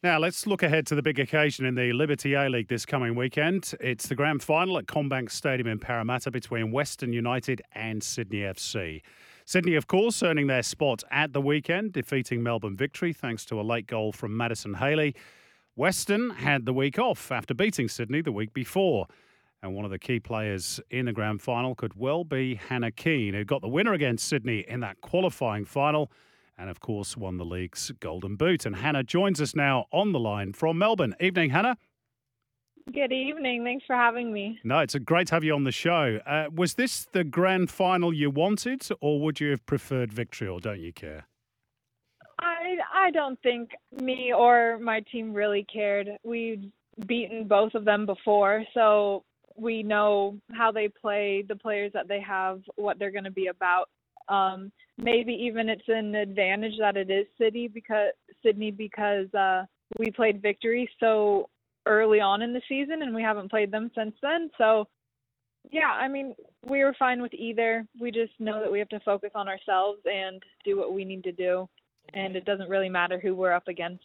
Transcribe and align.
Now, 0.00 0.20
let's 0.20 0.46
look 0.46 0.62
ahead 0.62 0.86
to 0.86 0.94
the 0.94 1.02
big 1.02 1.18
occasion 1.18 1.66
in 1.66 1.74
the 1.74 1.92
Liberty 1.92 2.34
A 2.34 2.48
League 2.48 2.68
this 2.68 2.86
coming 2.86 3.16
weekend. 3.16 3.74
It's 3.80 4.06
the 4.06 4.14
grand 4.14 4.44
final 4.44 4.78
at 4.78 4.86
CommBank 4.86 5.28
Stadium 5.28 5.66
in 5.66 5.80
Parramatta 5.80 6.30
between 6.30 6.70
Western 6.70 7.12
United 7.12 7.62
and 7.72 8.00
Sydney 8.00 8.42
FC. 8.42 9.02
Sydney, 9.44 9.74
of 9.74 9.88
course, 9.88 10.22
earning 10.22 10.46
their 10.46 10.62
spot 10.62 11.02
at 11.10 11.32
the 11.32 11.40
weekend, 11.40 11.94
defeating 11.94 12.44
Melbourne 12.44 12.76
Victory 12.76 13.12
thanks 13.12 13.44
to 13.46 13.60
a 13.60 13.62
late 13.62 13.88
goal 13.88 14.12
from 14.12 14.36
Madison 14.36 14.74
Haley. 14.74 15.16
Western 15.74 16.30
had 16.30 16.64
the 16.64 16.72
week 16.72 17.00
off 17.00 17.32
after 17.32 17.52
beating 17.52 17.88
Sydney 17.88 18.20
the 18.20 18.30
week 18.30 18.54
before. 18.54 19.08
And 19.64 19.74
one 19.74 19.84
of 19.84 19.90
the 19.90 19.98
key 19.98 20.20
players 20.20 20.78
in 20.90 21.06
the 21.06 21.12
grand 21.12 21.42
final 21.42 21.74
could 21.74 21.98
well 21.98 22.22
be 22.22 22.54
Hannah 22.54 22.92
Keane, 22.92 23.34
who 23.34 23.44
got 23.44 23.62
the 23.62 23.68
winner 23.68 23.94
against 23.94 24.28
Sydney 24.28 24.64
in 24.68 24.78
that 24.78 25.00
qualifying 25.00 25.64
final 25.64 26.08
and, 26.58 26.68
of 26.68 26.80
course, 26.80 27.16
won 27.16 27.36
the 27.36 27.44
league's 27.44 27.90
Golden 28.00 28.36
Boot. 28.36 28.66
And 28.66 28.76
Hannah 28.76 29.04
joins 29.04 29.40
us 29.40 29.54
now 29.54 29.86
on 29.92 30.12
the 30.12 30.18
line 30.18 30.52
from 30.52 30.78
Melbourne. 30.78 31.14
Evening, 31.20 31.50
Hannah. 31.50 31.76
Good 32.92 33.12
evening. 33.12 33.64
Thanks 33.64 33.84
for 33.86 33.94
having 33.94 34.32
me. 34.32 34.58
No, 34.64 34.78
it's 34.78 34.94
a 34.94 35.00
great 35.00 35.26
to 35.28 35.34
have 35.34 35.44
you 35.44 35.54
on 35.54 35.64
the 35.64 35.72
show. 35.72 36.20
Uh, 36.26 36.46
was 36.54 36.74
this 36.74 37.06
the 37.12 37.22
grand 37.22 37.70
final 37.70 38.14
you 38.14 38.30
wanted, 38.30 38.88
or 39.00 39.20
would 39.20 39.40
you 39.40 39.50
have 39.50 39.64
preferred 39.66 40.12
victory, 40.12 40.48
or 40.48 40.58
don't 40.58 40.80
you 40.80 40.92
care? 40.92 41.26
I 42.40 42.76
I 42.94 43.10
don't 43.10 43.38
think 43.42 43.70
me 44.00 44.32
or 44.34 44.78
my 44.78 45.00
team 45.12 45.34
really 45.34 45.66
cared. 45.70 46.08
We'd 46.24 46.72
beaten 47.06 47.46
both 47.46 47.74
of 47.74 47.84
them 47.84 48.06
before, 48.06 48.64
so 48.72 49.24
we 49.54 49.82
know 49.82 50.38
how 50.52 50.72
they 50.72 50.88
play, 50.88 51.44
the 51.46 51.56
players 51.56 51.92
that 51.92 52.08
they 52.08 52.20
have, 52.20 52.62
what 52.76 52.98
they're 52.98 53.10
going 53.10 53.24
to 53.24 53.30
be 53.30 53.48
about. 53.48 53.90
Um, 54.28 54.70
maybe 54.96 55.32
even 55.32 55.68
it's 55.68 55.88
an 55.88 56.14
advantage 56.14 56.74
that 56.78 56.96
it 56.96 57.10
is 57.10 57.26
Sydney 57.38 57.68
because 57.68 58.12
Sydney 58.44 58.70
because 58.70 59.32
uh, 59.34 59.64
we 59.98 60.10
played 60.10 60.42
Victory 60.42 60.88
so 61.00 61.48
early 61.86 62.20
on 62.20 62.42
in 62.42 62.52
the 62.52 62.60
season 62.68 63.02
and 63.02 63.14
we 63.14 63.22
haven't 63.22 63.50
played 63.50 63.70
them 63.70 63.90
since 63.96 64.14
then. 64.22 64.50
So 64.58 64.86
yeah, 65.70 65.92
I 65.92 66.08
mean 66.08 66.34
we 66.66 66.84
were 66.84 66.94
fine 66.98 67.22
with 67.22 67.32
either. 67.34 67.86
We 68.00 68.10
just 68.10 68.32
know 68.38 68.60
that 68.60 68.70
we 68.70 68.78
have 68.78 68.88
to 68.90 69.00
focus 69.00 69.30
on 69.34 69.48
ourselves 69.48 70.00
and 70.04 70.42
do 70.64 70.76
what 70.76 70.92
we 70.92 71.04
need 71.04 71.24
to 71.24 71.32
do, 71.32 71.68
and 72.14 72.36
it 72.36 72.44
doesn't 72.44 72.68
really 72.68 72.88
matter 72.88 73.18
who 73.18 73.34
we're 73.34 73.52
up 73.52 73.68
against. 73.68 74.04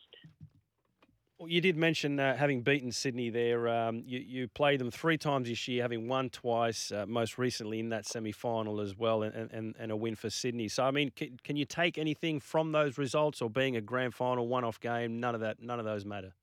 You 1.47 1.61
did 1.61 1.77
mention 1.77 2.19
uh, 2.19 2.36
having 2.36 2.61
beaten 2.61 2.91
Sydney 2.91 3.30
there. 3.30 3.67
Um, 3.67 4.03
you, 4.05 4.19
you 4.19 4.47
played 4.47 4.80
them 4.80 4.91
three 4.91 5.17
times 5.17 5.47
this 5.47 5.67
year, 5.67 5.81
having 5.81 6.08
won 6.08 6.30
twice, 6.30 6.91
uh, 6.91 7.05
most 7.08 7.38
recently 7.38 7.80
in 7.80 7.89
that 7.89 8.05
semi 8.05 8.31
final 8.31 8.81
as 8.81 8.97
well, 8.97 9.23
and, 9.23 9.52
and, 9.52 9.75
and 9.80 9.91
a 9.91 9.95
win 9.95 10.16
for 10.16 10.30
Sydney. 10.30 10.67
So, 10.67 10.83
I 10.83 10.91
mean, 10.91 11.11
can, 11.16 11.38
can 11.44 11.55
you 11.55 11.66
take 11.66 11.97
anything 11.97 12.39
from 12.39 12.71
those 12.71 12.97
results 12.97 13.41
or 13.41 13.49
being 13.49 13.75
a 13.75 13.81
grand 13.81 14.14
final 14.14 14.47
one 14.47 14.64
off 14.64 14.80
game? 14.80 15.19
None 15.19 15.36
of 15.36 15.41
that, 15.41 15.61
none 15.61 15.80
of 15.80 15.86
those 15.86 16.05
matter. 16.05 16.33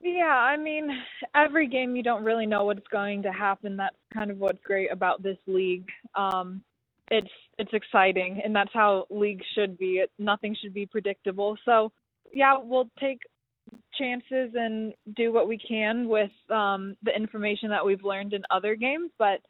Yeah, 0.00 0.24
I 0.24 0.56
mean, 0.56 0.90
every 1.34 1.68
game 1.68 1.94
you 1.94 2.02
don't 2.02 2.24
really 2.24 2.46
know 2.46 2.64
what's 2.64 2.86
going 2.88 3.22
to 3.22 3.32
happen. 3.32 3.76
That's 3.76 3.96
kind 4.12 4.30
of 4.30 4.38
what's 4.38 4.62
great 4.64 4.90
about 4.90 5.22
this 5.22 5.38
league. 5.46 5.86
Um, 6.16 6.62
it's 7.10 7.30
it's 7.58 7.72
exciting, 7.72 8.40
and 8.44 8.54
that's 8.54 8.72
how 8.72 9.06
leagues 9.10 9.44
should 9.54 9.78
be. 9.78 9.98
It, 9.98 10.10
nothing 10.18 10.56
should 10.60 10.74
be 10.74 10.86
predictable. 10.86 11.56
So, 11.64 11.92
yeah, 12.32 12.56
we'll 12.60 12.90
take 12.98 13.20
chances 13.98 14.52
and 14.54 14.94
do 15.16 15.32
what 15.32 15.48
we 15.48 15.58
can 15.58 16.08
with 16.08 16.30
um, 16.50 16.96
the 17.02 17.14
information 17.14 17.68
that 17.70 17.84
we've 17.84 18.04
learned 18.04 18.32
in 18.32 18.42
other 18.50 18.74
games. 18.74 19.10
But 19.18 19.40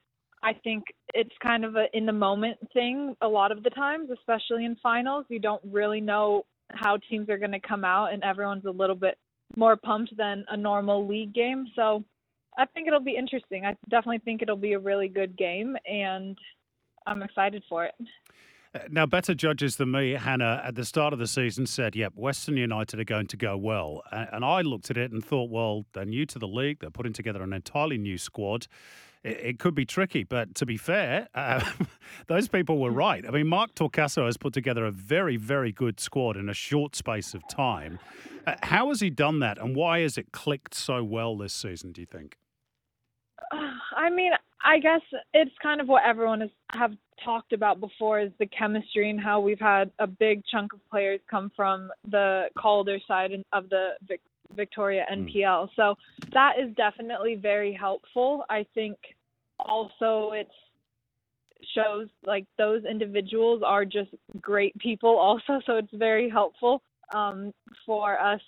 I 0.42 0.52
think 0.64 0.84
it's 1.14 1.34
kind 1.42 1.64
of 1.64 1.76
a 1.76 1.86
in 1.94 2.06
the 2.06 2.12
moment 2.12 2.58
thing 2.72 3.14
a 3.20 3.28
lot 3.28 3.52
of 3.52 3.62
the 3.62 3.70
times, 3.70 4.10
especially 4.10 4.64
in 4.64 4.76
finals. 4.82 5.26
You 5.28 5.38
don't 5.38 5.62
really 5.70 6.00
know 6.00 6.44
how 6.72 6.98
teams 7.08 7.28
are 7.28 7.38
going 7.38 7.52
to 7.52 7.60
come 7.60 7.84
out, 7.84 8.12
and 8.12 8.22
everyone's 8.24 8.64
a 8.64 8.70
little 8.70 8.96
bit 8.96 9.18
more 9.56 9.76
pumped 9.76 10.16
than 10.16 10.44
a 10.48 10.56
normal 10.56 11.06
league 11.06 11.34
game. 11.34 11.66
So 11.76 12.02
I 12.58 12.66
think 12.66 12.86
it'll 12.86 13.00
be 13.00 13.16
interesting. 13.16 13.64
I 13.64 13.76
definitely 13.88 14.18
think 14.18 14.42
it'll 14.42 14.56
be 14.56 14.72
a 14.72 14.78
really 14.78 15.08
good 15.08 15.36
game, 15.36 15.76
and 15.86 16.36
I'm 17.06 17.22
excited 17.22 17.62
for 17.68 17.84
it. 17.84 17.94
Uh, 18.74 18.80
now, 18.90 19.04
better 19.04 19.34
judges 19.34 19.76
than 19.76 19.90
me, 19.90 20.12
Hannah, 20.12 20.62
at 20.64 20.74
the 20.74 20.84
start 20.84 21.12
of 21.12 21.18
the 21.18 21.26
season 21.26 21.66
said, 21.66 21.94
yep, 21.94 22.14
Western 22.16 22.56
United 22.56 22.98
are 23.00 23.04
going 23.04 23.26
to 23.26 23.36
go 23.36 23.56
well. 23.56 24.02
And 24.10 24.44
I 24.44 24.62
looked 24.62 24.90
at 24.90 24.96
it 24.96 25.12
and 25.12 25.24
thought, 25.24 25.50
well, 25.50 25.84
they're 25.92 26.04
new 26.04 26.24
to 26.26 26.38
the 26.38 26.48
league. 26.48 26.78
They're 26.80 26.90
putting 26.90 27.12
together 27.12 27.42
an 27.42 27.52
entirely 27.52 27.98
new 27.98 28.16
squad. 28.16 28.66
It, 29.24 29.60
could 29.60 29.76
be 29.76 29.84
tricky, 29.84 30.24
but 30.24 30.56
to 30.56 30.66
be 30.66 30.76
fair, 30.76 31.28
uh, 31.36 31.64
those 32.26 32.48
people 32.48 32.78
were 32.78 32.90
right. 32.90 33.24
I 33.24 33.30
mean, 33.30 33.46
Mark 33.46 33.72
Torcaso 33.76 34.26
has 34.26 34.36
put 34.36 34.52
together 34.52 34.84
a 34.84 34.90
very, 34.90 35.36
very 35.36 35.70
good 35.70 36.00
squad 36.00 36.36
in 36.36 36.48
a 36.48 36.54
short 36.54 36.96
space 36.96 37.32
of 37.32 37.46
time. 37.46 38.00
Uh, 38.46 38.56
how 38.64 38.88
has 38.88 39.00
he 39.00 39.10
done 39.10 39.38
that, 39.38 39.58
and 39.58 39.76
why 39.76 40.00
has 40.00 40.18
it 40.18 40.32
clicked 40.32 40.74
so 40.74 41.04
well 41.04 41.36
this 41.36 41.52
season, 41.52 41.92
do 41.92 42.00
you 42.00 42.06
think? 42.06 42.36
I 43.52 44.10
mean, 44.10 44.32
I 44.64 44.78
guess 44.78 45.00
it's 45.34 45.54
kind 45.62 45.80
of 45.80 45.88
what 45.88 46.02
everyone 46.06 46.40
has 46.40 46.50
have 46.72 46.92
talked 47.24 47.52
about 47.52 47.80
before 47.80 48.20
is 48.20 48.32
the 48.38 48.46
chemistry 48.46 49.10
and 49.10 49.20
how 49.20 49.40
we've 49.40 49.60
had 49.60 49.90
a 49.98 50.06
big 50.06 50.42
chunk 50.50 50.72
of 50.72 50.80
players 50.90 51.20
come 51.30 51.50
from 51.54 51.90
the 52.10 52.46
Calder 52.58 52.98
side 53.06 53.32
of 53.52 53.68
the 53.68 53.90
Vic- 54.06 54.20
Victoria 54.54 55.04
NPL. 55.12 55.34
Mm. 55.36 55.68
So 55.76 55.94
that 56.32 56.54
is 56.60 56.74
definitely 56.76 57.36
very 57.36 57.72
helpful. 57.72 58.44
I 58.50 58.66
think 58.74 58.96
also 59.58 60.32
it 60.32 60.48
shows 61.74 62.08
like 62.26 62.46
those 62.58 62.84
individuals 62.84 63.62
are 63.64 63.84
just 63.84 64.10
great 64.40 64.76
people 64.78 65.16
also 65.16 65.60
so 65.64 65.76
it's 65.76 65.92
very 65.92 66.28
helpful 66.28 66.82
um, 67.14 67.52
for 67.86 68.18
us 68.20 68.40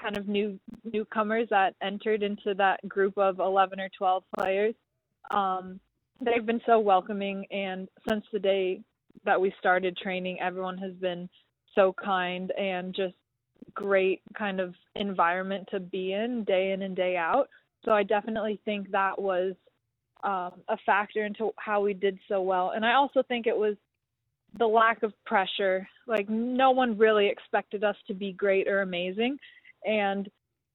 kind 0.00 0.16
of 0.16 0.28
new 0.28 0.58
newcomers 0.90 1.46
that 1.50 1.74
entered 1.82 2.22
into 2.22 2.54
that 2.54 2.80
group 2.88 3.18
of 3.18 3.38
11 3.38 3.78
or 3.80 3.90
12 3.98 4.24
players 4.38 4.74
um, 5.30 5.80
they've 6.20 6.46
been 6.46 6.60
so 6.66 6.78
welcoming, 6.78 7.46
and 7.50 7.88
since 8.08 8.24
the 8.32 8.38
day 8.38 8.80
that 9.24 9.40
we 9.40 9.52
started 9.58 9.96
training, 9.96 10.40
everyone 10.40 10.78
has 10.78 10.92
been 10.94 11.28
so 11.74 11.94
kind 12.02 12.52
and 12.58 12.94
just 12.94 13.14
great 13.74 14.20
kind 14.36 14.60
of 14.60 14.74
environment 14.94 15.66
to 15.70 15.80
be 15.80 16.12
in 16.12 16.44
day 16.44 16.72
in 16.72 16.82
and 16.82 16.94
day 16.96 17.16
out. 17.16 17.48
So 17.84 17.92
I 17.92 18.02
definitely 18.02 18.60
think 18.64 18.90
that 18.90 19.20
was 19.20 19.54
um, 20.22 20.52
a 20.68 20.76
factor 20.86 21.24
into 21.24 21.50
how 21.58 21.80
we 21.80 21.92
did 21.92 22.18
so 22.28 22.40
well. 22.40 22.72
And 22.74 22.84
I 22.84 22.94
also 22.94 23.22
think 23.22 23.46
it 23.46 23.56
was 23.56 23.76
the 24.58 24.66
lack 24.66 25.02
of 25.02 25.12
pressure. 25.26 25.86
Like 26.06 26.28
no 26.28 26.70
one 26.70 26.96
really 26.96 27.28
expected 27.28 27.84
us 27.84 27.96
to 28.06 28.14
be 28.14 28.32
great 28.32 28.68
or 28.68 28.82
amazing. 28.82 29.38
And 29.84 30.28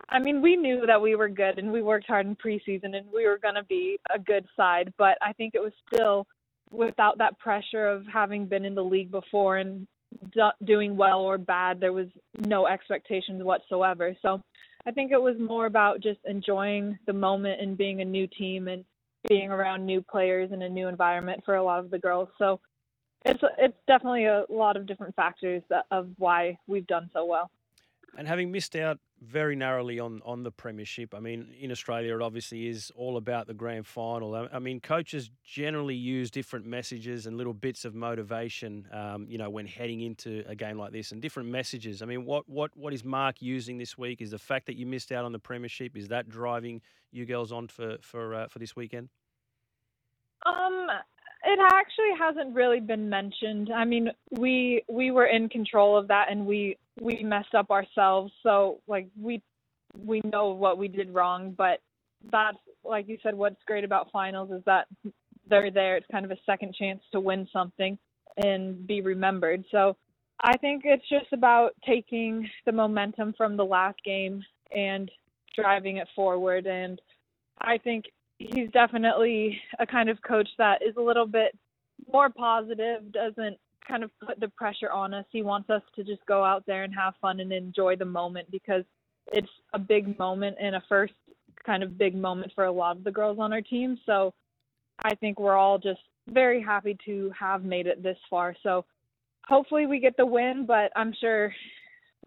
I 0.07 0.19
mean, 0.19 0.41
we 0.41 0.55
knew 0.55 0.85
that 0.85 1.01
we 1.01 1.15
were 1.15 1.29
good 1.29 1.59
and 1.59 1.71
we 1.71 1.81
worked 1.81 2.07
hard 2.07 2.25
in 2.25 2.35
preseason 2.35 2.95
and 2.95 3.05
we 3.13 3.27
were 3.27 3.37
going 3.37 3.55
to 3.55 3.63
be 3.63 3.99
a 4.13 4.17
good 4.17 4.45
side, 4.55 4.93
but 4.97 5.17
I 5.21 5.33
think 5.33 5.53
it 5.53 5.61
was 5.61 5.73
still 5.91 6.25
without 6.71 7.17
that 7.17 7.37
pressure 7.39 7.87
of 7.87 8.05
having 8.07 8.45
been 8.45 8.65
in 8.65 8.75
the 8.75 8.83
league 8.83 9.11
before 9.11 9.57
and 9.57 9.87
do- 10.33 10.65
doing 10.65 10.95
well 10.95 11.19
or 11.19 11.37
bad, 11.37 11.79
there 11.79 11.93
was 11.93 12.07
no 12.39 12.67
expectations 12.67 13.43
whatsoever. 13.43 14.15
So 14.21 14.41
I 14.85 14.91
think 14.91 15.11
it 15.11 15.21
was 15.21 15.35
more 15.39 15.65
about 15.65 16.01
just 16.01 16.19
enjoying 16.25 16.97
the 17.05 17.13
moment 17.13 17.61
and 17.61 17.77
being 17.77 18.01
a 18.01 18.05
new 18.05 18.27
team 18.27 18.67
and 18.67 18.85
being 19.27 19.51
around 19.51 19.85
new 19.85 20.01
players 20.01 20.51
in 20.51 20.61
a 20.61 20.69
new 20.69 20.87
environment 20.87 21.41
for 21.45 21.55
a 21.55 21.63
lot 21.63 21.79
of 21.79 21.91
the 21.91 21.99
girls. 21.99 22.29
So 22.37 22.59
it's 23.25 23.41
it's 23.57 23.77
definitely 23.85 24.25
a 24.25 24.45
lot 24.49 24.77
of 24.77 24.85
different 24.85 25.13
factors 25.15 25.61
that, 25.69 25.85
of 25.91 26.09
why 26.17 26.57
we've 26.67 26.87
done 26.87 27.09
so 27.13 27.25
well. 27.25 27.51
And 28.17 28.27
having 28.27 28.51
missed 28.51 28.75
out 28.75 28.97
very 29.21 29.55
narrowly 29.55 29.99
on 29.99 30.21
on 30.25 30.43
the 30.43 30.51
premiership. 30.51 31.13
I 31.13 31.19
mean, 31.19 31.53
in 31.59 31.71
Australia, 31.71 32.15
it 32.15 32.21
obviously 32.21 32.67
is 32.67 32.91
all 32.95 33.17
about 33.17 33.47
the 33.47 33.53
grand 33.53 33.85
final. 33.85 34.35
I, 34.35 34.47
I 34.53 34.59
mean, 34.59 34.79
coaches 34.79 35.29
generally 35.43 35.95
use 35.95 36.31
different 36.31 36.65
messages 36.65 37.25
and 37.25 37.37
little 37.37 37.53
bits 37.53 37.85
of 37.85 37.95
motivation, 37.95 38.87
um, 38.91 39.27
you 39.29 39.37
know, 39.37 39.49
when 39.49 39.67
heading 39.67 40.01
into 40.01 40.43
a 40.47 40.55
game 40.55 40.77
like 40.77 40.91
this, 40.91 41.11
and 41.11 41.21
different 41.21 41.49
messages. 41.49 42.01
I 42.01 42.05
mean, 42.05 42.25
what 42.25 42.47
what 42.47 42.75
what 42.75 42.93
is 42.93 43.03
Mark 43.03 43.41
using 43.41 43.77
this 43.77 43.97
week? 43.97 44.21
Is 44.21 44.31
the 44.31 44.39
fact 44.39 44.65
that 44.67 44.75
you 44.75 44.85
missed 44.85 45.11
out 45.11 45.25
on 45.25 45.31
the 45.31 45.39
premiership 45.39 45.97
is 45.97 46.07
that 46.09 46.29
driving 46.29 46.81
you 47.11 47.25
girls 47.25 47.51
on 47.51 47.67
for 47.67 47.97
for 48.01 48.35
uh, 48.35 48.47
for 48.47 48.59
this 48.59 48.75
weekend? 48.75 49.09
Um, 50.45 50.87
it 51.45 51.59
actually 51.73 52.13
hasn't 52.17 52.55
really 52.55 52.79
been 52.79 53.09
mentioned. 53.09 53.71
I 53.73 53.85
mean, 53.85 54.11
we 54.31 54.83
we 54.89 55.11
were 55.11 55.25
in 55.25 55.49
control 55.49 55.97
of 55.97 56.07
that 56.09 56.27
and 56.29 56.45
we 56.45 56.77
we 57.01 57.23
messed 57.23 57.55
up 57.55 57.71
ourselves. 57.71 58.31
So 58.43 58.79
like 58.87 59.07
we 59.19 59.41
we 60.05 60.21
know 60.23 60.49
what 60.49 60.77
we 60.77 60.87
did 60.87 61.13
wrong, 61.13 61.53
but 61.57 61.81
that's 62.31 62.57
like 62.83 63.07
you 63.07 63.17
said 63.23 63.35
what's 63.35 63.63
great 63.65 63.83
about 63.83 64.11
finals 64.11 64.51
is 64.51 64.63
that 64.65 64.87
they're 65.49 65.71
there. 65.71 65.97
It's 65.97 66.07
kind 66.11 66.25
of 66.25 66.31
a 66.31 66.37
second 66.45 66.75
chance 66.75 67.01
to 67.11 67.19
win 67.19 67.47
something 67.51 67.97
and 68.37 68.85
be 68.85 69.01
remembered. 69.01 69.65
So 69.71 69.97
I 70.41 70.55
think 70.57 70.83
it's 70.85 71.07
just 71.09 71.33
about 71.33 71.71
taking 71.85 72.47
the 72.65 72.71
momentum 72.71 73.33
from 73.37 73.57
the 73.57 73.65
last 73.65 73.97
game 74.05 74.43
and 74.75 75.09
driving 75.55 75.97
it 75.97 76.07
forward 76.15 76.67
and 76.67 77.01
I 77.61 77.77
think 77.77 78.05
he's 78.37 78.69
definitely 78.71 79.59
a 79.79 79.85
kind 79.85 80.09
of 80.09 80.21
coach 80.21 80.47
that 80.57 80.81
is 80.81 80.95
a 80.97 81.01
little 81.01 81.27
bit 81.27 81.57
more 82.11 82.29
positive, 82.29 83.11
doesn't 83.11 83.57
kind 83.89 84.03
of 84.03 84.11
put 84.25 84.39
the 84.39 84.49
pressure 84.49 84.91
on 84.91 85.13
us. 85.13 85.25
He 85.31 85.41
wants 85.41 85.69
us 85.69 85.81
to 85.95 86.03
just 86.03 86.25
go 86.27 86.43
out 86.43 86.63
there 86.67 86.83
and 86.83 86.93
have 86.93 87.15
fun 87.19 87.39
and 87.39 87.51
enjoy 87.51 87.95
the 87.95 88.05
moment 88.05 88.49
because 88.51 88.83
it's 89.33 89.49
a 89.73 89.79
big 89.79 90.17
moment 90.19 90.57
and 90.61 90.75
a 90.75 90.83
first 90.87 91.13
kind 91.65 91.83
of 91.83 91.97
big 91.97 92.15
moment 92.15 92.51
for 92.55 92.65
a 92.65 92.71
lot 92.71 92.95
of 92.95 93.03
the 93.03 93.11
girls 93.11 93.37
on 93.39 93.51
our 93.51 93.61
team. 93.61 93.97
So 94.05 94.33
I 95.03 95.15
think 95.15 95.39
we're 95.39 95.57
all 95.57 95.77
just 95.77 95.99
very 96.29 96.61
happy 96.61 96.97
to 97.05 97.31
have 97.37 97.63
made 97.63 97.87
it 97.87 98.03
this 98.03 98.17
far. 98.29 98.55
So 98.63 98.85
hopefully 99.45 99.87
we 99.87 99.99
get 99.99 100.15
the 100.17 100.25
win, 100.25 100.65
but 100.65 100.91
I'm 100.95 101.13
sure 101.19 101.53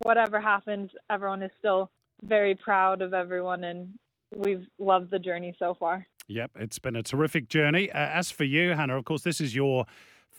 whatever 0.03 0.41
happens, 0.41 0.91
everyone 1.11 1.43
is 1.43 1.51
still 1.59 1.91
very 2.23 2.55
proud 2.55 3.03
of 3.03 3.15
everyone 3.15 3.65
and 3.65 3.89
we've 4.35 4.67
loved 4.79 5.11
the 5.11 5.19
journey 5.19 5.55
so 5.59 5.75
far. 5.79 6.07
Yep, 6.29 6.53
it's 6.57 6.79
been 6.79 6.97
a 6.97 7.03
terrific 7.03 7.49
journey. 7.49 7.91
Uh, 7.91 7.99
as 7.99 8.31
for 8.31 8.45
you, 8.45 8.71
Hannah, 8.71 8.97
of 8.97 9.05
course, 9.05 9.23
this 9.23 9.41
is 9.41 9.55
your 9.55 9.87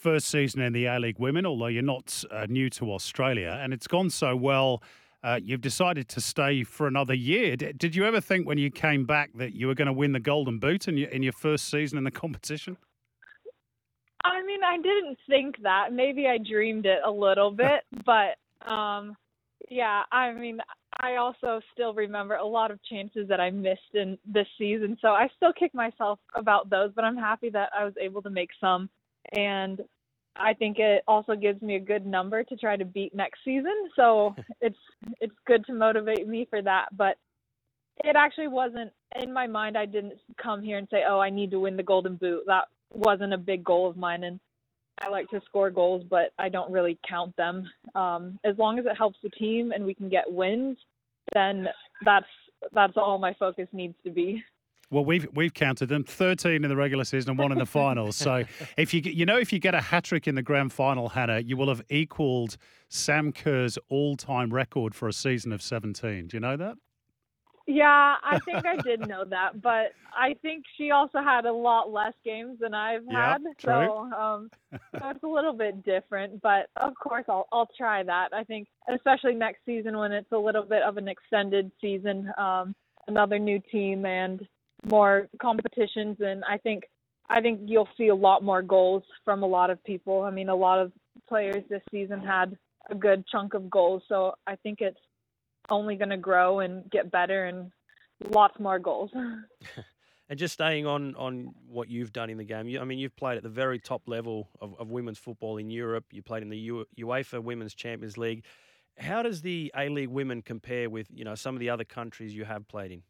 first 0.03 0.27
season 0.27 0.61
in 0.61 0.73
the 0.73 0.85
A 0.85 0.99
League 0.99 1.17
Women, 1.17 1.45
although 1.45 1.67
you're 1.67 1.81
not 1.81 2.25
uh, 2.29 2.45
new 2.49 2.69
to 2.71 2.91
Australia, 2.91 3.57
and 3.61 3.73
it's 3.73 3.87
gone 3.87 4.09
so 4.09 4.35
well. 4.35 4.83
Uh, 5.23 5.39
you've 5.41 5.61
decided 5.61 6.09
to 6.09 6.19
stay 6.19 6.65
for 6.65 6.85
another 6.85 7.13
year. 7.13 7.55
D- 7.55 7.71
did 7.71 7.95
you 7.95 8.03
ever 8.03 8.19
think 8.19 8.45
when 8.45 8.57
you 8.57 8.69
came 8.69 9.05
back 9.05 9.31
that 9.35 9.53
you 9.53 9.67
were 9.67 9.73
going 9.73 9.85
to 9.85 9.93
win 9.93 10.11
the 10.11 10.19
Golden 10.19 10.59
Boot 10.59 10.89
in 10.89 10.97
your, 10.97 11.07
in 11.07 11.23
your 11.23 11.31
first 11.31 11.71
season 11.71 11.97
in 11.97 12.03
the 12.03 12.11
competition? 12.23 12.75
I 14.25 14.43
mean, 14.43 14.59
I 14.61 14.75
didn't 14.75 15.17
think 15.29 15.63
that. 15.63 15.93
Maybe 15.93 16.27
I 16.27 16.37
dreamed 16.37 16.85
it 16.85 16.99
a 17.05 17.11
little 17.11 17.51
bit, 17.65 17.85
but 18.05 18.35
um, 18.69 19.15
yeah, 19.69 20.01
I 20.11 20.33
mean, 20.33 20.59
I 20.99 21.15
also 21.15 21.61
still 21.71 21.93
remember 21.93 22.35
a 22.35 22.45
lot 22.45 22.71
of 22.71 22.83
chances 22.83 23.29
that 23.29 23.39
I 23.39 23.49
missed 23.49 23.93
in 23.93 24.17
this 24.25 24.47
season. 24.57 24.97
So 25.01 25.09
I 25.09 25.29
still 25.37 25.53
kick 25.53 25.73
myself 25.73 26.19
about 26.35 26.69
those, 26.69 26.91
but 26.93 27.05
I'm 27.05 27.15
happy 27.15 27.49
that 27.51 27.69
I 27.77 27.85
was 27.85 27.93
able 28.01 28.21
to 28.23 28.29
make 28.29 28.49
some. 28.59 28.89
And 29.31 29.81
I 30.35 30.53
think 30.53 30.79
it 30.79 31.03
also 31.07 31.35
gives 31.35 31.61
me 31.61 31.75
a 31.75 31.79
good 31.79 32.05
number 32.05 32.43
to 32.43 32.55
try 32.55 32.75
to 32.75 32.85
beat 32.85 33.13
next 33.13 33.39
season. 33.45 33.89
So 33.95 34.35
it's 34.61 34.77
it's 35.21 35.35
good 35.47 35.65
to 35.65 35.73
motivate 35.73 36.27
me 36.27 36.47
for 36.49 36.61
that. 36.61 36.87
But 36.95 37.17
it 38.03 38.15
actually 38.15 38.47
wasn't 38.47 38.91
in 39.21 39.31
my 39.31 39.47
mind. 39.47 39.77
I 39.77 39.85
didn't 39.85 40.15
come 40.41 40.63
here 40.63 40.77
and 40.77 40.87
say, 40.89 41.03
"Oh, 41.07 41.19
I 41.19 41.29
need 41.29 41.51
to 41.51 41.59
win 41.59 41.77
the 41.77 41.83
Golden 41.83 42.15
Boot." 42.15 42.43
That 42.47 42.65
wasn't 42.91 43.33
a 43.33 43.37
big 43.37 43.63
goal 43.63 43.89
of 43.89 43.97
mine, 43.97 44.23
and 44.23 44.39
I 45.01 45.09
like 45.09 45.29
to 45.29 45.41
score 45.45 45.69
goals, 45.69 46.03
but 46.09 46.31
I 46.39 46.49
don't 46.49 46.71
really 46.71 46.97
count 47.07 47.35
them. 47.35 47.69
Um, 47.95 48.39
as 48.43 48.57
long 48.57 48.79
as 48.79 48.85
it 48.85 48.97
helps 48.97 49.17
the 49.23 49.29
team 49.29 49.71
and 49.71 49.85
we 49.85 49.93
can 49.93 50.09
get 50.09 50.31
wins, 50.31 50.77
then 51.33 51.67
that's 52.05 52.25
that's 52.71 52.93
all 52.95 53.17
my 53.17 53.33
focus 53.39 53.67
needs 53.73 53.95
to 54.03 54.11
be. 54.11 54.43
Well, 54.93 55.05
we've 55.05 55.27
we've 55.33 55.53
counted 55.53 55.89
them: 55.89 56.03
thirteen 56.03 56.63
in 56.63 56.69
the 56.69 56.75
regular 56.75 57.03
season 57.03 57.31
and 57.31 57.39
one 57.39 57.51
in 57.51 57.57
the 57.57 57.65
finals. 57.65 58.15
So, 58.15 58.43
if 58.77 58.93
you 58.93 59.01
you 59.01 59.25
know 59.25 59.37
if 59.37 59.51
you 59.51 59.59
get 59.59 59.73
a 59.73 59.81
hat 59.81 60.03
trick 60.03 60.27
in 60.27 60.35
the 60.35 60.43
grand 60.43 60.71
final, 60.71 61.09
Hannah, 61.09 61.39
you 61.39 61.57
will 61.57 61.69
have 61.69 61.81
equalled 61.89 62.57
Sam 62.89 63.31
Kerr's 63.31 63.79
all-time 63.89 64.53
record 64.53 64.93
for 64.93 65.07
a 65.07 65.13
season 65.13 65.51
of 65.51 65.61
seventeen. 65.63 66.27
Do 66.27 66.37
you 66.37 66.41
know 66.41 66.55
that? 66.57 66.77
Yeah, 67.65 68.15
I 68.21 68.39
think 68.45 68.65
I 68.65 68.75
did 68.77 68.99
know 69.07 69.23
that, 69.25 69.61
but 69.61 69.93
I 70.15 70.35
think 70.41 70.65
she 70.77 70.91
also 70.91 71.19
had 71.23 71.45
a 71.45 71.53
lot 71.53 71.91
less 71.91 72.13
games 72.25 72.59
than 72.59 72.73
I've 72.73 73.07
had, 73.09 73.37
yep, 73.41 73.55
so 73.61 74.11
um, 74.11 74.49
so 74.71 75.09
it's 75.09 75.23
a 75.23 75.27
little 75.27 75.53
bit 75.53 75.83
different. 75.83 76.39
But 76.41 76.67
of 76.75 76.93
course, 77.01 77.25
I'll 77.27 77.47
I'll 77.51 77.69
try 77.75 78.03
that. 78.03 78.29
I 78.31 78.43
think, 78.43 78.67
especially 78.93 79.33
next 79.33 79.65
season 79.65 79.97
when 79.97 80.11
it's 80.11 80.31
a 80.31 80.37
little 80.37 80.63
bit 80.63 80.83
of 80.83 80.97
an 80.97 81.07
extended 81.07 81.71
season, 81.81 82.31
um, 82.37 82.75
another 83.07 83.39
new 83.39 83.59
team 83.71 84.05
and 84.05 84.45
more 84.85 85.27
competitions, 85.41 86.17
and 86.19 86.43
I 86.45 86.57
think 86.57 86.83
I 87.29 87.41
think 87.41 87.61
you'll 87.65 87.89
see 87.97 88.09
a 88.09 88.15
lot 88.15 88.43
more 88.43 88.61
goals 88.61 89.03
from 89.23 89.43
a 89.43 89.47
lot 89.47 89.69
of 89.69 89.83
people. 89.83 90.21
I 90.23 90.31
mean, 90.31 90.49
a 90.49 90.55
lot 90.55 90.79
of 90.79 90.91
players 91.27 91.63
this 91.69 91.81
season 91.89 92.19
had 92.19 92.57
a 92.89 92.95
good 92.95 93.25
chunk 93.31 93.53
of 93.53 93.69
goals, 93.69 94.03
so 94.07 94.33
I 94.45 94.55
think 94.57 94.81
it's 94.81 94.99
only 95.69 95.95
going 95.95 96.09
to 96.09 96.17
grow 96.17 96.59
and 96.59 96.89
get 96.91 97.11
better 97.11 97.45
and 97.45 97.71
lots 98.29 98.59
more 98.59 98.79
goals. 98.79 99.11
and 100.29 100.37
just 100.37 100.53
staying 100.53 100.85
on 100.85 101.15
on 101.15 101.53
what 101.67 101.89
you've 101.89 102.11
done 102.11 102.29
in 102.29 102.37
the 102.37 102.43
game, 102.43 102.67
you, 102.67 102.79
I 102.79 102.83
mean, 102.83 102.99
you've 102.99 103.15
played 103.15 103.37
at 103.37 103.43
the 103.43 103.49
very 103.49 103.79
top 103.79 104.03
level 104.07 104.49
of, 104.59 104.75
of 104.79 104.91
women's 104.91 105.17
football 105.17 105.57
in 105.57 105.69
Europe. 105.69 106.05
You 106.11 106.21
played 106.21 106.43
in 106.43 106.49
the 106.49 106.57
U, 106.57 106.85
UEFA 106.99 107.41
Women's 107.41 107.73
Champions 107.73 108.17
League. 108.17 108.43
How 108.97 109.23
does 109.23 109.41
the 109.41 109.71
A 109.75 109.89
League 109.89 110.09
women 110.09 110.41
compare 110.41 110.89
with 110.89 111.07
you 111.09 111.23
know 111.23 111.35
some 111.35 111.55
of 111.55 111.59
the 111.59 111.69
other 111.69 111.85
countries 111.85 112.35
you 112.35 112.45
have 112.45 112.67
played 112.67 112.91
in? 112.91 113.03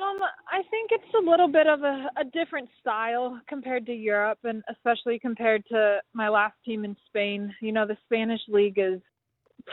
Um, 0.00 0.18
I 0.50 0.62
think 0.70 0.90
it's 0.90 1.14
a 1.14 1.30
little 1.30 1.46
bit 1.48 1.66
of 1.66 1.82
a, 1.82 2.06
a 2.16 2.24
different 2.24 2.68
style 2.80 3.40
compared 3.48 3.86
to 3.86 3.92
Europe, 3.92 4.38
and 4.44 4.62
especially 4.68 5.18
compared 5.18 5.64
to 5.66 6.00
my 6.12 6.28
last 6.28 6.54
team 6.64 6.84
in 6.84 6.96
Spain. 7.06 7.54
You 7.60 7.72
know, 7.72 7.86
the 7.86 7.96
Spanish 8.04 8.40
league 8.48 8.78
is 8.78 9.00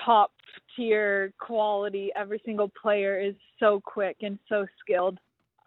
top 0.06 0.32
tier 0.76 1.34
quality. 1.40 2.12
Every 2.16 2.42
single 2.46 2.72
player 2.82 3.20
is 3.20 3.36
so 3.60 3.82
quick 3.84 4.18
and 4.22 4.38
so 4.48 4.66
skilled. 4.80 5.18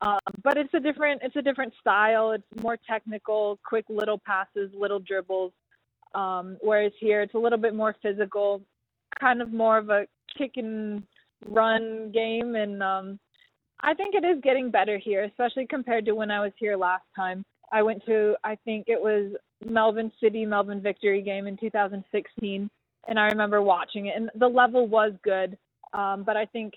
Um, 0.02 0.18
but 0.42 0.56
it's 0.56 0.72
a 0.74 0.80
different 0.80 1.22
it's 1.24 1.36
a 1.36 1.42
different 1.42 1.72
style. 1.80 2.32
It's 2.32 2.62
more 2.62 2.78
technical, 2.88 3.58
quick 3.64 3.86
little 3.88 4.18
passes, 4.18 4.70
little 4.78 5.00
dribbles. 5.00 5.52
Um, 6.14 6.58
whereas 6.60 6.92
here 7.00 7.22
it's 7.22 7.34
a 7.34 7.38
little 7.38 7.58
bit 7.58 7.74
more 7.74 7.96
physical, 8.02 8.62
kind 9.20 9.42
of 9.42 9.52
more 9.52 9.78
of 9.78 9.90
a 9.90 10.06
kick 10.38 10.52
and 10.56 11.02
run 11.48 12.12
game. 12.12 12.54
And 12.54 12.82
um, 12.82 13.18
I 13.84 13.94
think 13.94 14.14
it 14.14 14.24
is 14.24 14.40
getting 14.42 14.70
better 14.70 14.98
here, 14.98 15.24
especially 15.24 15.66
compared 15.66 16.04
to 16.06 16.12
when 16.12 16.30
I 16.30 16.40
was 16.40 16.52
here 16.58 16.76
last 16.76 17.04
time. 17.14 17.44
I 17.72 17.82
went 17.82 18.04
to 18.06 18.34
I 18.42 18.56
think 18.64 18.86
it 18.88 19.00
was 19.00 19.32
Melbourne 19.64 20.10
City 20.20 20.44
Melbourne 20.44 20.80
Victory 20.80 21.22
game 21.22 21.46
in 21.46 21.56
2016 21.56 22.70
and 23.08 23.18
I 23.18 23.26
remember 23.26 23.62
watching 23.62 24.06
it, 24.06 24.14
and 24.16 24.30
the 24.34 24.48
level 24.48 24.86
was 24.86 25.12
good. 25.22 25.56
Um, 25.92 26.24
but 26.24 26.36
I 26.36 26.46
think 26.46 26.74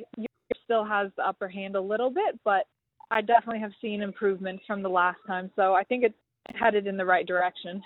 still 0.63 0.85
has 0.85 1.09
the 1.15 1.25
upper 1.27 1.47
hand 1.47 1.75
a 1.75 1.81
little 1.81 2.09
bit, 2.11 2.39
but 2.43 2.65
I 3.09 3.21
definitely 3.21 3.59
have 3.61 3.71
seen 3.81 4.01
improvements 4.01 4.63
from 4.67 4.83
the 4.83 4.89
last 4.89 5.17
time. 5.25 5.49
So 5.55 5.73
I 5.73 5.83
think 5.83 6.03
it's 6.03 6.15
headed 6.59 6.87
in 6.87 6.97
the 6.97 7.05
right 7.05 7.25
direction. 7.25 7.81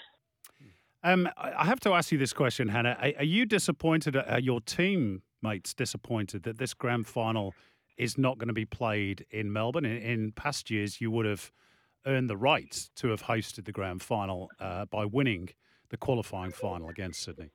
Um, 1.03 1.29
I 1.37 1.65
have 1.65 1.79
to 1.81 1.93
ask 1.93 2.11
you 2.11 2.17
this 2.17 2.33
question, 2.33 2.67
Hannah. 2.67 2.97
Are, 2.99 3.11
are 3.19 3.23
you 3.23 3.45
disappointed? 3.45 4.15
Are 4.15 4.39
your 4.39 4.61
teammates 4.61 5.73
disappointed 5.75 6.43
that 6.43 6.57
this 6.57 6.73
grand 6.73 7.07
final 7.07 7.53
is 8.01 8.17
not 8.17 8.39
going 8.39 8.47
to 8.47 8.53
be 8.53 8.65
played 8.65 9.25
in 9.29 9.53
Melbourne? 9.53 9.85
In, 9.85 9.97
in 9.97 10.31
past 10.31 10.71
years, 10.71 10.99
you 10.99 11.11
would 11.11 11.27
have 11.27 11.51
earned 12.07 12.29
the 12.29 12.35
right 12.35 12.89
to 12.95 13.09
have 13.09 13.23
hosted 13.23 13.65
the 13.65 13.71
grand 13.71 14.01
final 14.01 14.49
uh, 14.59 14.85
by 14.85 15.05
winning 15.05 15.49
the 15.89 15.97
qualifying 15.97 16.51
final 16.51 16.89
against 16.89 17.21
Sydney. 17.21 17.51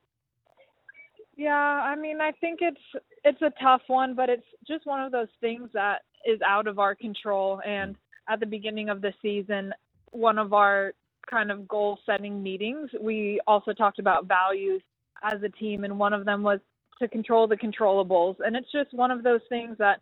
Yeah, 1.37 1.51
I 1.53 1.97
mean, 1.97 2.21
I 2.21 2.31
think 2.31 2.61
it's 2.63 2.81
it's 3.25 3.43
a 3.43 3.53
tough 3.61 3.83
one, 3.89 4.15
but 4.15 4.31
it's 4.31 4.47
just 4.67 4.87
one 4.87 5.03
of 5.03 5.11
those 5.11 5.29
things 5.41 5.69
that 5.75 6.03
is 6.25 6.41
out 6.47 6.69
of 6.69 6.79
our 6.79 6.95
control. 6.95 7.61
And 7.67 7.97
at 8.29 8.39
the 8.39 8.47
beginning 8.47 8.89
of 8.89 9.03
the 9.03 9.13
season, 9.21 9.75
one 10.13 10.39
of 10.39 10.53
our 10.53 10.93
kind 11.29 11.51
of 11.51 11.67
goal 11.67 11.99
setting 12.07 12.41
meetings, 12.41 12.89
we 13.01 13.41
also 13.49 13.73
talked 13.73 13.99
about 13.99 14.27
values 14.27 14.81
as 15.25 15.43
a 15.43 15.49
team, 15.49 15.83
and 15.83 15.99
one 15.99 16.13
of 16.13 16.25
them 16.25 16.45
was 16.45 16.61
to 17.01 17.09
control 17.09 17.49
the 17.49 17.57
controllables. 17.57 18.37
And 18.39 18.55
it's 18.55 18.71
just 18.71 18.95
one 18.95 19.11
of 19.11 19.23
those 19.23 19.43
things 19.49 19.77
that 19.79 20.01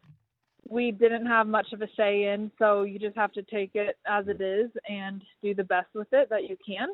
we 0.69 0.91
didn't 0.91 1.27
have 1.27 1.47
much 1.47 1.73
of 1.73 1.83
a 1.83 1.89
say 1.97 2.25
in, 2.25 2.51
so 2.59 2.83
you 2.83 2.99
just 2.99 3.17
have 3.17 3.33
to 3.33 3.43
take 3.43 3.73
it 3.75 3.97
as 4.07 4.27
it 4.29 4.41
is 4.41 4.71
and 4.89 5.23
do 5.43 5.55
the 5.55 5.65
best 5.65 5.89
with 5.95 6.09
it 6.13 6.29
that 6.31 6.49
you 6.49 6.57
can. 6.67 6.89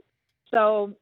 So 0.51 0.95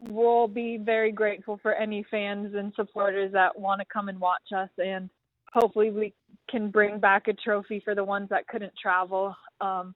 we'll 0.00 0.48
be 0.48 0.78
very 0.78 1.10
grateful 1.10 1.58
for 1.60 1.74
any 1.74 2.04
fans 2.10 2.54
and 2.54 2.72
supporters 2.76 3.32
that 3.32 3.58
want 3.58 3.80
to 3.80 3.86
come 3.92 4.08
and 4.08 4.20
watch 4.20 4.52
us 4.56 4.70
and 4.78 5.10
hopefully 5.52 5.90
we 5.90 6.14
can 6.48 6.70
bring 6.70 7.00
back 7.00 7.26
a 7.26 7.32
trophy 7.32 7.80
for 7.84 7.94
the 7.94 8.04
ones 8.04 8.28
that 8.30 8.46
couldn't 8.46 8.72
travel. 8.80 9.34
Um, 9.60 9.94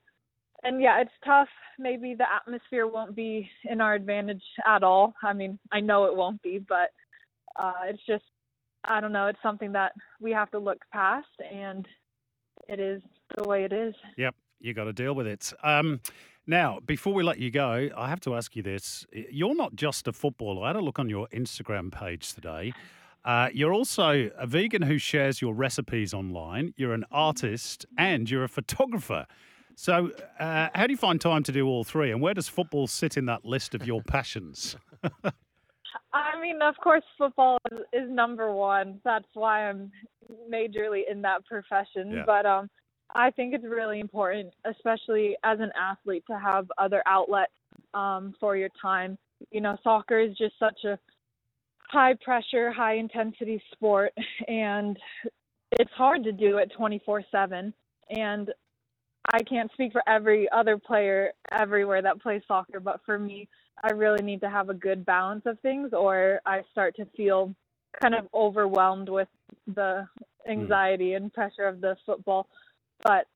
and 0.65 0.83
yeah 0.83 1.01
it's 1.01 1.11
tough. 1.25 1.49
Maybe 1.79 2.15
the 2.15 2.27
atmosphere 2.35 2.87
won't 2.87 3.15
be 3.15 3.49
in 3.71 3.81
our 3.81 3.95
advantage 3.95 4.43
at 4.67 4.83
all. 4.83 5.15
I 5.23 5.33
mean 5.33 5.59
i 5.71 5.79
know 5.79 6.07
it 6.07 6.17
won't 6.17 6.43
be 6.43 6.59
but 6.59 6.91
uh, 7.57 7.75
it's 7.87 8.05
just 8.07 8.25
i 8.85 9.01
don't 9.01 9.13
know 9.13 9.27
it's 9.27 9.43
something 9.43 9.73
that 9.73 9.93
we 10.21 10.31
have 10.31 10.51
to 10.51 10.59
look 10.59 10.79
past 10.93 11.29
and 11.53 11.87
it 12.69 12.81
is 12.81 13.03
the 13.37 13.49
way 13.49 13.65
it 13.65 13.73
is 13.73 13.95
yep 14.17 14.35
you 14.61 14.73
got 14.75 14.85
to 14.85 14.93
deal 14.93 15.15
with 15.15 15.27
it 15.27 15.53
um, 15.63 16.01
now, 16.47 16.81
before 16.85 17.15
we 17.15 17.23
let 17.23 17.39
you 17.39 17.53
go, 17.53 17.89
I 17.97 18.09
have 18.09 18.19
to 18.21 18.35
ask 18.35 18.57
you 18.57 18.65
this. 18.65 19.07
You're 19.13 19.55
not 19.55 19.77
just 19.77 20.09
a 20.09 20.13
footballer. 20.13 20.65
I 20.65 20.69
had 20.69 20.77
a 20.77 20.81
look 20.81 20.99
on 20.99 21.09
your 21.09 21.29
Instagram 21.29 21.93
page 21.93 22.35
today. 22.35 22.73
Uh, 23.25 23.49
you're 23.55 23.73
also 23.73 24.29
a 24.37 24.47
vegan 24.47 24.83
who 24.83 24.99
shares 24.99 25.41
your 25.41 25.55
recipes 25.55 26.13
online. 26.13 26.75
You're 26.77 26.95
an 26.95 27.05
artist 27.13 27.87
and 27.97 28.29
you're 28.29 28.43
a 28.43 28.49
photographer. 28.49 29.27
So, 29.77 30.11
uh, 30.41 30.69
how 30.75 30.87
do 30.89 30.93
you 30.93 30.97
find 30.97 31.21
time 31.21 31.45
to 31.45 31.53
do 31.53 31.69
all 31.69 31.85
three? 31.85 32.11
And 32.11 32.21
where 32.21 32.35
does 32.35 32.49
football 32.49 32.89
sit 32.89 33.17
in 33.17 33.27
that 33.27 33.45
list 33.45 33.75
of 33.77 33.87
your 33.87 34.03
passions? 34.07 34.75
I 36.15 36.41
mean, 36.41 36.61
of 36.63 36.77
course, 36.77 37.03
football 37.17 37.59
is, 37.71 37.79
is, 37.93 38.11
number 38.11 38.53
one. 38.53 39.01
That's 39.05 39.29
why 39.35 39.69
I'm 39.69 39.91
majorly 40.51 41.03
in 41.11 41.23
that 41.23 41.45
profession. 41.47 42.13
Yeah. 42.13 42.23
But 42.27 42.47
um, 42.47 42.69
I 43.15 43.31
think 43.31 43.55
it's 43.55 43.65
really 43.65 44.01
important, 44.01 44.53
especially 44.65 45.37
as 45.45 45.59
an 45.61 45.71
athlete, 45.81 46.25
to 46.31 46.39
have 46.39 46.71
other 46.79 47.03
outlets 47.07 47.53
um, 47.95 48.35
for 48.39 48.57
your 48.57 48.69
time. 48.81 49.17
You 49.51 49.61
know, 49.61 49.77
soccer 49.83 50.21
is 50.21 50.37
just 50.37 50.59
such 50.59 50.85
a 50.85 50.99
high 51.91 52.15
pressure, 52.23 52.71
high 52.71 52.97
intensity 52.97 53.63
sport, 53.73 54.13
and 54.49 54.99
it's 55.73 55.93
hard 55.93 56.25
to 56.25 56.33
do 56.33 56.59
it 56.59 56.71
24/7 56.79 57.73
and 58.11 58.53
I 59.33 59.43
can't 59.43 59.71
speak 59.73 59.93
for 59.93 60.03
every 60.09 60.49
other 60.51 60.77
player 60.79 61.33
everywhere 61.53 62.03
that 62.03 62.21
plays 62.21 62.43
soccer, 62.49 62.81
but 62.81 63.01
for 63.07 63.19
me, 63.19 63.49
I 63.83 63.91
really 63.91 64.23
need 64.23 64.41
to 64.43 64.51
have 64.51 64.69
a 64.69 64.75
good 64.75 65.05
balance 65.05 65.43
of 65.47 65.59
things 65.61 65.91
or 65.93 66.41
I 66.47 66.63
start 66.71 66.97
to 66.97 67.07
feel 67.17 67.55
kind 68.01 68.15
of 68.15 68.27
overwhelmed 68.33 69.09
with 69.09 69.29
the 69.67 70.07
anxiety 70.49 71.11
mm. 71.11 71.17
and 71.17 71.33
pressure 71.33 71.67
of 71.67 71.81
the 71.81 71.97
football. 72.07 72.49
But 73.03 73.27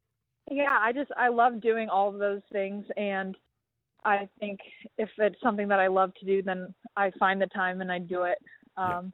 yeah, 0.51 0.79
I 0.81 0.93
just 0.93 1.11
I 1.17 1.29
love 1.29 1.61
doing 1.61 1.89
all 1.89 2.09
of 2.09 2.19
those 2.19 2.43
things 2.53 2.85
and 2.97 3.37
I 4.05 4.29
think 4.39 4.61
if 4.99 5.09
it's 5.19 5.41
something 5.43 5.67
that 5.69 5.81
I 5.81 5.89
love 5.89 6.15
to 6.21 6.25
do, 6.27 6.41
then 6.41 6.73
I 6.97 7.11
find 7.19 7.43
the 7.43 7.49
time 7.49 7.81
and 7.81 7.91
I 7.91 7.99
do 7.99 8.23
it. 8.23 8.39
Um, 8.77 9.13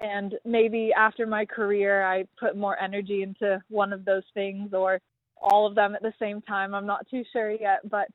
yeah. 0.00 0.16
And 0.16 0.34
maybe 0.44 0.92
after 0.96 1.26
my 1.26 1.44
career, 1.44 2.04
I 2.04 2.24
put 2.38 2.56
more 2.56 2.80
energy 2.80 3.24
into 3.24 3.60
one 3.68 3.92
of 3.92 4.04
those 4.04 4.22
things 4.34 4.72
or 4.72 5.00
all 5.42 5.66
of 5.66 5.74
them 5.74 5.96
at 5.96 6.02
the 6.02 6.12
same 6.20 6.40
time. 6.42 6.72
I'm 6.72 6.86
not 6.86 7.08
too 7.10 7.24
sure 7.32 7.50
yet, 7.50 7.80
but 7.90 8.06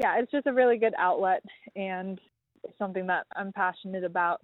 yeah, 0.00 0.18
it's 0.18 0.32
just 0.32 0.46
a 0.46 0.52
really 0.52 0.78
good 0.78 0.94
outlet 0.98 1.42
and 1.76 2.18
it's 2.64 2.76
something 2.78 3.06
that 3.06 3.26
I'm 3.36 3.52
passionate 3.52 4.04
about. 4.04 4.40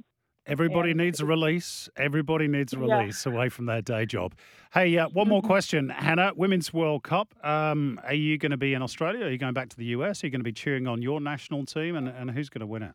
Everybody 0.46 0.90
and, 0.90 0.98
needs 0.98 1.20
a 1.20 1.26
release. 1.26 1.88
Everybody 1.96 2.46
needs 2.46 2.72
a 2.72 2.78
release 2.78 3.26
yeah. 3.26 3.32
away 3.32 3.48
from 3.48 3.66
their 3.66 3.82
day 3.82 4.06
job. 4.06 4.34
Hey, 4.72 4.96
uh, 4.96 5.08
one 5.08 5.28
more 5.28 5.40
mm-hmm. 5.40 5.48
question, 5.48 5.88
Hannah. 5.88 6.32
Women's 6.36 6.72
World 6.72 7.02
Cup. 7.02 7.34
Um, 7.44 7.98
are 8.04 8.14
you 8.14 8.38
going 8.38 8.52
to 8.52 8.56
be 8.56 8.72
in 8.72 8.82
Australia? 8.82 9.24
Are 9.24 9.30
you 9.30 9.38
going 9.38 9.54
back 9.54 9.70
to 9.70 9.76
the 9.76 9.86
US? 9.86 10.22
Are 10.22 10.28
you 10.28 10.30
going 10.30 10.40
to 10.40 10.44
be 10.44 10.52
cheering 10.52 10.86
on 10.86 11.02
your 11.02 11.20
national 11.20 11.66
team? 11.66 11.96
And, 11.96 12.06
and 12.06 12.30
who's 12.30 12.48
going 12.48 12.60
to 12.60 12.66
win 12.66 12.82
it? 12.84 12.92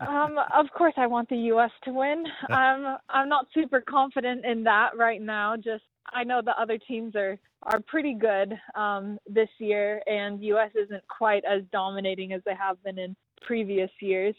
um, 0.00 0.36
of 0.54 0.66
course, 0.76 0.92
I 0.98 1.06
want 1.06 1.30
the 1.30 1.36
U.S. 1.36 1.70
to 1.84 1.92
win. 1.92 2.24
Um, 2.50 2.98
I'm 3.08 3.28
not 3.28 3.46
super 3.54 3.80
confident 3.80 4.44
in 4.44 4.62
that 4.64 4.90
right 4.96 5.20
now. 5.20 5.56
Just 5.56 5.84
I 6.12 6.24
know 6.24 6.40
the 6.44 6.58
other 6.60 6.78
teams 6.78 7.14
are 7.16 7.38
are 7.62 7.80
pretty 7.80 8.14
good 8.14 8.54
um, 8.74 9.18
this 9.28 9.48
year, 9.58 10.00
and 10.06 10.42
U.S. 10.44 10.70
isn't 10.74 11.02
quite 11.08 11.44
as 11.44 11.62
dominating 11.72 12.32
as 12.32 12.42
they 12.44 12.54
have 12.54 12.82
been 12.84 12.98
in 12.98 13.16
previous 13.42 13.90
years. 14.00 14.34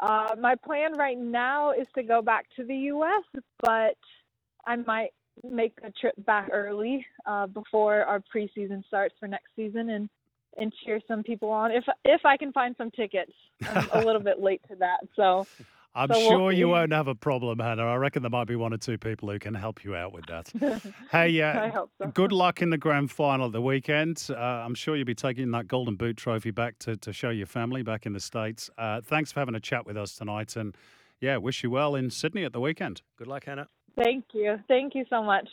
Uh, 0.00 0.34
my 0.38 0.54
plan 0.54 0.92
right 0.98 1.18
now 1.18 1.70
is 1.70 1.86
to 1.94 2.02
go 2.02 2.20
back 2.20 2.46
to 2.56 2.64
the 2.64 2.74
U.S., 2.74 3.42
but 3.62 3.96
I 4.66 4.76
might 4.76 5.10
make 5.48 5.78
a 5.82 5.90
trip 5.92 6.14
back 6.26 6.48
early 6.52 7.04
uh, 7.24 7.46
before 7.46 8.04
our 8.04 8.22
preseason 8.34 8.84
starts 8.86 9.14
for 9.18 9.28
next 9.28 9.48
season 9.54 9.90
and 9.90 10.08
and 10.58 10.72
cheer 10.82 11.00
some 11.06 11.22
people 11.22 11.50
on 11.50 11.70
if 11.70 11.84
if 12.04 12.24
I 12.24 12.36
can 12.36 12.52
find 12.52 12.74
some 12.78 12.90
tickets. 12.90 13.32
I'm 13.68 13.88
a 13.92 14.04
little 14.04 14.22
bit 14.30 14.40
late 14.40 14.62
to 14.70 14.76
that, 14.76 15.00
so 15.14 15.46
I'm 15.96 16.12
so 16.12 16.20
sure 16.20 16.42
we'll 16.44 16.52
you 16.52 16.68
won't 16.68 16.92
have 16.92 17.08
a 17.08 17.14
problem, 17.14 17.58
Hannah. 17.58 17.86
I 17.86 17.96
reckon 17.96 18.22
there 18.22 18.30
might 18.30 18.46
be 18.46 18.54
one 18.54 18.74
or 18.74 18.76
two 18.76 18.98
people 18.98 19.30
who 19.30 19.38
can 19.38 19.54
help 19.54 19.82
you 19.82 19.96
out 19.96 20.12
with 20.12 20.26
that. 20.26 20.82
hey, 21.10 21.40
uh, 21.40 21.70
so. 21.98 22.08
good 22.08 22.32
luck 22.32 22.60
in 22.60 22.68
the 22.68 22.76
grand 22.76 23.10
final 23.10 23.46
at 23.46 23.52
the 23.52 23.62
weekend. 23.62 24.28
Uh, 24.30 24.34
I'm 24.34 24.74
sure 24.74 24.94
you'll 24.94 25.06
be 25.06 25.14
taking 25.14 25.50
that 25.52 25.68
Golden 25.68 25.96
Boot 25.96 26.18
trophy 26.18 26.50
back 26.50 26.78
to, 26.80 26.98
to 26.98 27.12
show 27.14 27.30
your 27.30 27.46
family 27.46 27.82
back 27.82 28.04
in 28.04 28.12
the 28.12 28.20
States. 28.20 28.68
Uh, 28.76 29.00
thanks 29.02 29.32
for 29.32 29.40
having 29.40 29.54
a 29.54 29.60
chat 29.60 29.86
with 29.86 29.96
us 29.96 30.14
tonight. 30.14 30.54
And 30.54 30.76
yeah, 31.20 31.38
wish 31.38 31.62
you 31.62 31.70
well 31.70 31.94
in 31.94 32.10
Sydney 32.10 32.44
at 32.44 32.52
the 32.52 32.60
weekend. 32.60 33.00
Good 33.16 33.26
luck, 33.26 33.46
Hannah. 33.46 33.68
Thank 33.96 34.26
you. 34.34 34.58
Thank 34.68 34.94
you 34.94 35.06
so 35.08 35.22
much. 35.22 35.48